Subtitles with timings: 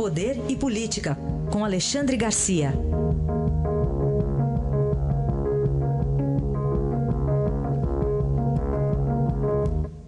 [0.00, 1.14] Poder e Política,
[1.52, 2.70] com Alexandre Garcia.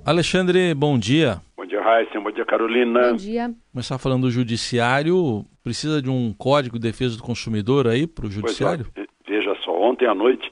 [0.06, 1.42] Alexandre, bom dia.
[1.54, 2.18] Bom dia, Raíssa.
[2.18, 3.10] Bom dia, Carolina.
[3.10, 3.50] Bom dia.
[3.70, 5.44] Começar falando do judiciário.
[5.62, 8.86] Precisa de um código de defesa do consumidor aí para o judiciário?
[8.96, 10.50] É, veja só, ontem à noite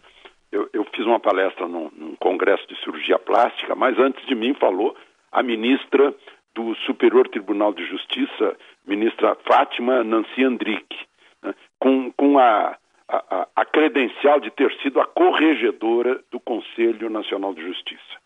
[0.52, 4.52] eu, eu fiz uma palestra num, num, congresso de cirurgia plástica, mas antes de mim
[4.52, 4.94] falou
[5.32, 6.14] a ministra
[6.54, 8.54] do Superior Tribunal de Justiça,
[8.90, 10.98] ministra Fátima Nancy Andrique,
[11.42, 12.76] né, com, com a,
[13.08, 18.20] a, a credencial de ter sido a corregedora do Conselho Nacional de Justiça.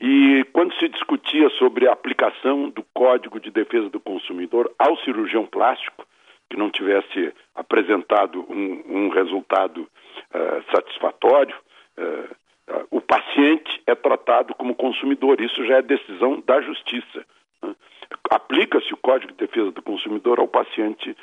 [0.00, 5.46] E quando se discutia sobre a aplicação do Código de Defesa do Consumidor ao cirurgião
[5.46, 6.06] plástico,
[6.50, 11.56] que não tivesse apresentado um, um resultado uh, satisfatório,
[11.96, 15.40] uh, uh, o paciente é tratado como consumidor.
[15.40, 17.24] Isso já é decisão da justiça.
[17.62, 17.74] Né?
[18.30, 21.16] Aplica-se o Código de Defesa do Consumidor ao paciente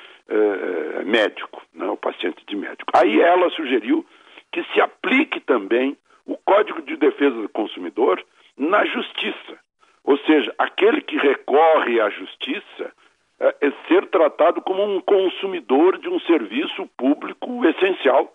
[1.06, 1.86] médico, né?
[1.86, 2.92] ao paciente de médico.
[2.94, 4.06] Aí ela sugeriu
[4.52, 8.24] que se aplique também o Código de Defesa do Consumidor
[8.58, 9.60] na justiça.
[10.04, 12.92] Ou seja, aquele que recorre à justiça
[13.40, 18.34] é, é ser tratado como um consumidor de um serviço público essencial,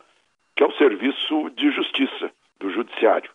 [0.54, 3.30] que é o serviço de justiça do judiciário.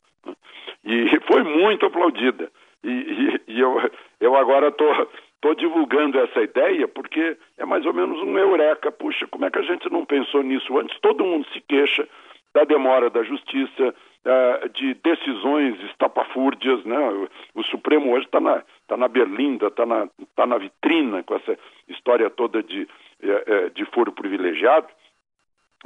[0.83, 2.51] E foi muito aplaudida.
[2.83, 5.07] E, e, eu, eu agora estou
[5.41, 8.91] tô, divulgando essa ideia porque é mais ou menos um eureka.
[8.91, 10.99] Puxa, como é que a gente não pensou nisso antes?
[10.99, 12.07] Todo mundo se queixa
[12.53, 13.93] da demora da justiça,
[14.25, 16.97] uh, de decisões estapafúrdias, né?
[17.55, 21.57] O, Supremo hoje está na, tá na berlinda, está na, tá na vitrina com essa
[21.87, 22.87] história toda de,
[23.23, 24.87] uh, de foro privilegiado.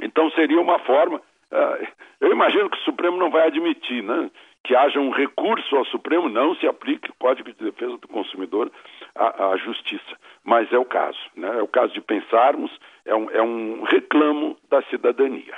[0.00, 1.86] Então seria uma forma, uh,
[2.20, 4.30] eu imagino que o Supremo não vai admitir, né?
[4.66, 8.70] Que haja um recurso ao Supremo, não se aplique o Código de Defesa do Consumidor
[9.14, 10.16] à, à Justiça.
[10.42, 11.58] Mas é o caso, né?
[11.58, 12.70] É o caso de pensarmos,
[13.04, 15.54] é um, é um reclamo da cidadania.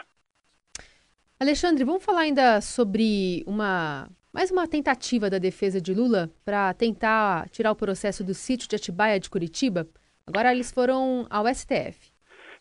[1.40, 7.48] Alexandre, vamos falar ainda sobre uma mais uma tentativa da defesa de Lula para tentar
[7.48, 9.86] tirar o processo do sítio de Atibaia de Curitiba.
[10.26, 12.12] Agora eles foram ao STF.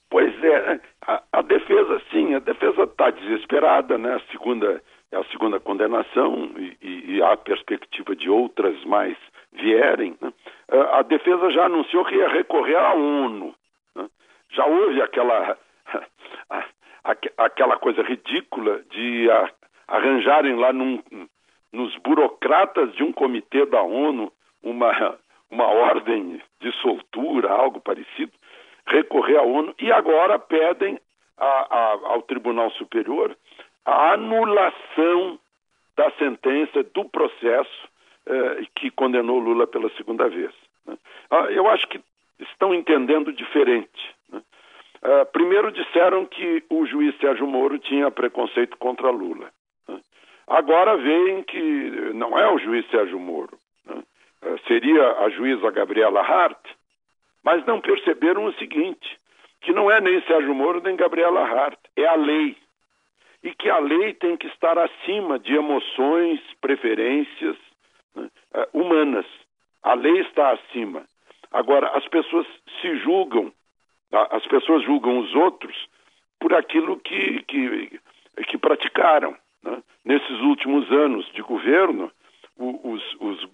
[0.09, 4.15] Pois é, a, a defesa sim, a defesa está desesperada, né?
[4.15, 9.17] A segunda é a segunda condenação e, e, e há perspectiva de outras mais
[9.53, 10.17] vierem.
[10.19, 10.33] Né?
[10.91, 13.55] A defesa já anunciou que ia recorrer à ONU.
[13.95, 14.09] Né?
[14.51, 15.57] Já houve aquela
[17.37, 19.29] aquela coisa ridícula de
[19.87, 21.01] arranjarem lá num,
[21.71, 24.29] nos burocratas de um comitê da ONU
[24.61, 25.17] uma,
[25.49, 28.33] uma ordem de soltura, algo parecido,
[28.85, 30.99] recorrer à ONU e agora pedem
[31.37, 33.35] a, a, ao Tribunal Superior
[33.85, 35.39] a anulação
[35.95, 37.89] da sentença do processo
[38.25, 40.51] eh, que condenou Lula pela segunda vez.
[40.85, 40.97] Né?
[41.31, 42.01] Ah, eu acho que
[42.39, 44.15] estão entendendo diferente.
[44.29, 44.41] Né?
[45.01, 49.49] Uh, primeiro disseram que o juiz Sérgio Moro tinha preconceito contra Lula.
[49.87, 50.01] Né?
[50.47, 54.03] Agora veem que não é o juiz Sérgio Moro, né?
[54.43, 56.59] uh, seria a juíza Gabriela Hart,
[57.41, 59.17] mas não perceberam o seguinte,
[59.67, 62.55] que não é nem Sérgio Moro nem Gabriela Hart, é a lei.
[63.43, 67.57] E que a lei tem que estar acima de emoções, preferências
[68.15, 68.29] né?
[68.55, 69.25] uh, humanas.
[69.83, 71.03] A lei está acima.
[71.51, 72.47] Agora, as pessoas
[72.79, 73.51] se julgam
[74.31, 75.75] as pessoas julgam os outros
[76.39, 77.99] por aquilo que, que,
[78.47, 79.35] que praticaram.
[79.61, 79.83] Né?
[80.05, 82.09] Nesses últimos anos de governo,
[82.57, 83.49] os, os,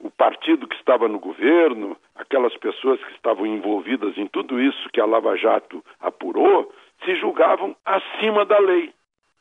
[0.00, 5.00] o partido que estava no governo, aquelas pessoas que estavam envolvidas em tudo isso que
[5.00, 6.72] a Lava Jato apurou,
[7.04, 8.92] se julgavam acima da lei.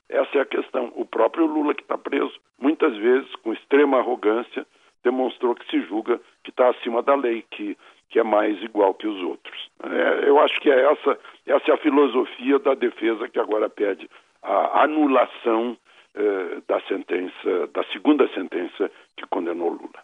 [0.10, 0.92] Essa é a questão.
[0.96, 4.66] O próprio Lula, que está preso, muitas vezes, com extrema arrogância,
[5.04, 7.78] demonstrou que se julga que está acima da lei, que
[8.10, 9.70] que é mais igual que os outros.
[9.84, 14.10] É, eu acho que é essa, essa é a filosofia da defesa que agora pede
[14.42, 15.78] a anulação
[16.16, 20.02] eh, da sentença, da segunda sentença que condenou Lula.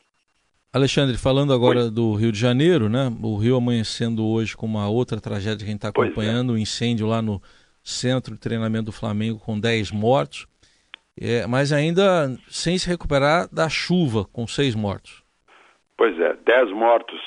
[0.74, 1.92] Alexandre, falando agora Oi.
[1.92, 3.12] do Rio de Janeiro, né?
[3.22, 5.92] O Rio amanhecendo hoje com uma outra tragédia que a gente está é.
[5.92, 6.56] acompanhando, o é.
[6.56, 7.40] um incêndio lá no
[7.84, 10.48] centro de treinamento do Flamengo com 10 mortos,
[11.20, 15.22] é, mas ainda sem se recuperar da chuva, com seis mortos.
[15.96, 17.22] Pois é, 10 mortos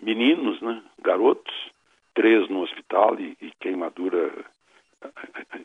[0.00, 1.54] meninos, né, garotos,
[2.14, 4.32] três no hospital e, e queimadura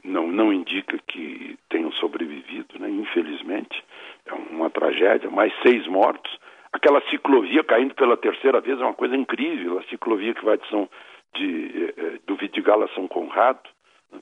[0.03, 2.89] não, não indica que tenham sobrevivido, né?
[2.89, 3.83] infelizmente.
[4.25, 6.37] É uma tragédia, mais seis mortos.
[6.73, 9.79] Aquela ciclovia caindo pela terceira vez é uma coisa incrível.
[9.79, 10.89] A ciclovia que vai de São,
[11.35, 13.69] de, eh, do Vidigal a São Conrado,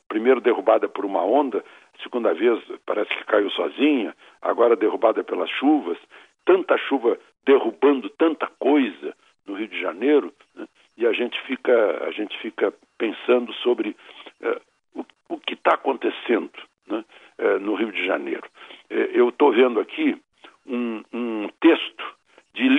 [0.08, 1.64] primeiro derrubada por uma onda,
[2.04, 5.98] segunda vez parece que caiu sozinha, agora derrubada pelas chuvas,
[6.46, 9.16] tanta chuva derrubando tanta coisa
[9.46, 10.68] no Rio de Janeiro, né?
[10.98, 13.96] e a gente fica, a gente fica pensando sobre
[14.42, 14.62] uh,
[14.94, 16.52] o, o, que está acontecendo
[16.88, 17.04] né,
[17.40, 18.48] uh, no Rio de Janeiro.
[18.92, 20.20] Uh, eu estou vendo aqui
[20.68, 21.49] um, um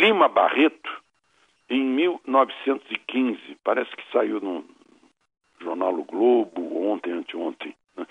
[0.00, 0.90] Lima Barreto
[1.68, 4.64] em 1915, parece que saiu no
[5.60, 7.76] jornal O Globo, ontem, anteontem.
[7.94, 8.06] Né?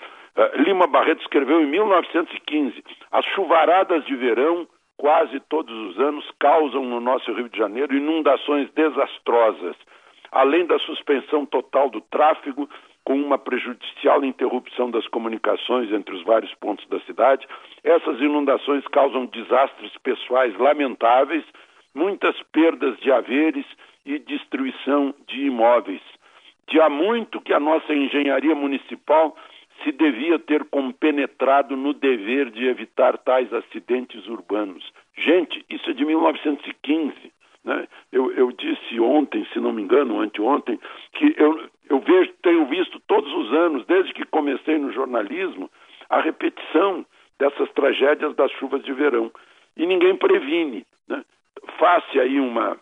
[0.54, 7.00] Lima Barreto escreveu em 1915: As chuvaradas de verão quase todos os anos causam no
[7.00, 9.74] nosso Rio de Janeiro inundações desastrosas,
[10.30, 12.70] além da suspensão total do tráfego,
[13.04, 17.48] com uma prejudicial interrupção das comunicações entre os vários pontos da cidade.
[17.82, 21.44] Essas inundações causam desastres pessoais lamentáveis,
[21.94, 23.66] muitas perdas de haveres
[24.04, 26.02] e destruição de imóveis.
[26.68, 29.36] De há muito que a nossa engenharia municipal
[29.82, 34.92] se devia ter compenetrado no dever de evitar tais acidentes urbanos.
[35.16, 37.14] Gente, isso é de 1915.
[37.64, 37.88] Né?
[38.12, 40.78] Eu, eu, disse ontem, se não me engano, anteontem,
[41.12, 45.70] que eu, eu vejo, tenho visto todos os anos, desde que comecei no jornalismo,
[46.08, 47.04] a repetição
[47.38, 49.30] dessas tragédias das chuvas de verão.
[49.76, 50.84] E ninguém previne.
[51.08, 51.24] Né?
[51.80, 52.78] Faz-se aí uma,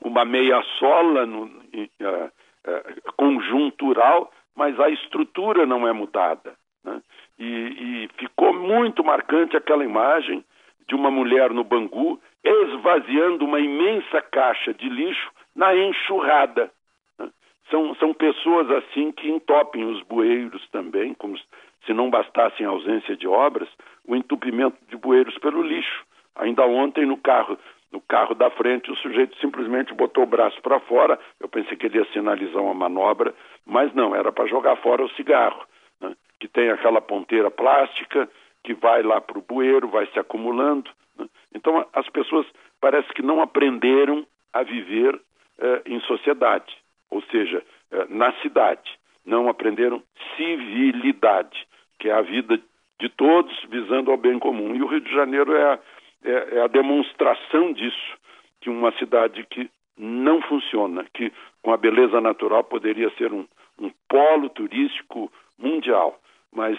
[0.00, 6.54] uma meia sola no, uh, uh, conjuntural mas a estrutura não é mudada.
[6.82, 7.02] Né?
[7.38, 10.42] E, e, ficou muito marcante aquela imagem
[10.88, 16.70] de uma mulher no Bangu esvaziando uma imensa caixa de lixo na enxurrada.
[17.18, 17.28] Né?
[17.70, 21.36] São, são pessoas assim que entopem os bueiros também, como
[21.84, 23.68] se não bastasse a ausência de obras,
[24.06, 26.06] o entupimento de bueiros pelo lixo.
[26.34, 27.58] Ainda ontem no carro
[27.96, 31.18] no carro da frente, o sujeito simplesmente botou o braço para fora.
[31.40, 33.34] Eu pensei que ele ia sinalizar uma manobra,
[33.64, 35.64] mas não, era para jogar fora o cigarro,
[35.98, 36.14] né?
[36.38, 38.28] que tem aquela ponteira plástica
[38.62, 40.90] que vai lá para o bueiro, vai se acumulando.
[41.18, 41.26] Né?
[41.54, 42.46] Então, as pessoas
[42.82, 45.18] parece que não aprenderam a viver
[45.58, 46.76] eh, em sociedade,
[47.10, 47.62] ou seja,
[47.92, 48.90] eh, na cidade.
[49.24, 50.02] Não aprenderam
[50.36, 51.66] civilidade,
[51.98, 52.60] que é a vida
[53.00, 54.74] de todos visando ao bem comum.
[54.74, 55.78] E o Rio de Janeiro é a
[56.24, 58.16] é, é a demonstração disso,
[58.60, 61.32] que uma cidade que não funciona, que
[61.62, 63.46] com a beleza natural poderia ser um,
[63.80, 66.18] um polo turístico mundial,
[66.54, 66.78] mas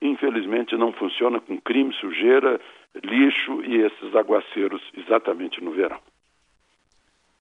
[0.00, 2.60] infelizmente não funciona com crime, sujeira,
[3.02, 5.98] lixo e esses aguaceiros exatamente no verão.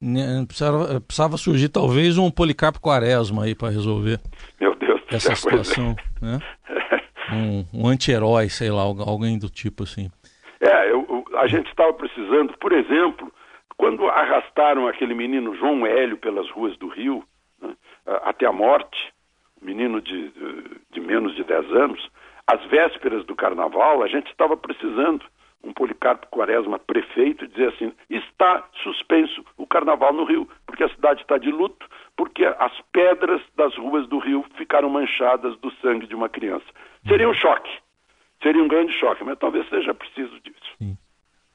[0.02, 4.20] Né, precisava, precisava surgir talvez um Policarpo Quaresma aí para resolver
[4.60, 5.36] Meu Deus essa é.
[5.36, 6.40] situação, né?
[7.32, 10.10] um, um anti-herói, sei lá, alguém do tipo assim.
[10.60, 11.03] É, eu,
[11.36, 13.32] a gente estava precisando, por exemplo,
[13.78, 17.24] quando arrastaram aquele menino João Hélio pelas ruas do Rio,
[17.62, 17.76] né,
[18.24, 19.14] até a morte,
[19.62, 20.32] menino de,
[20.92, 22.10] de menos de 10 anos,
[22.46, 25.26] às vésperas do carnaval, a gente estava precisando
[25.64, 31.22] um Policarpo Quaresma prefeito dizer assim: está suspenso o carnaval no Rio, porque a cidade
[31.22, 31.88] está de luto,
[32.18, 36.66] porque as pedras das ruas do Rio ficaram manchadas do sangue de uma criança.
[37.08, 37.72] Seria um choque
[38.44, 40.76] seria um grande choque, mas talvez seja preciso disso.
[40.78, 40.98] Sim.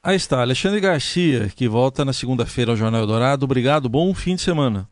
[0.01, 3.43] Aí está, Alexandre Garcia, que volta na segunda-feira ao Jornal Dourado.
[3.43, 4.87] Obrigado, bom fim de semana.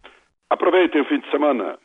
[0.50, 1.78] Aproveitem o fim de semana.